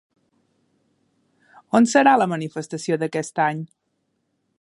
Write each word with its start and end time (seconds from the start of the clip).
On 1.79 1.87
serà 1.91 2.15
la 2.21 2.29
manifestació 2.33 2.99
d'aquest 3.05 3.43
any? 3.45 3.61